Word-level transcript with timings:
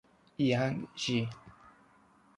Yang 0.51 0.75
Zhi 1.01 1.19